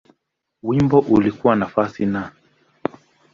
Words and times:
Wimbo 0.63 0.99
ulikuwa 0.99 1.55
nafasi 1.55 2.05
Na. 2.05 2.31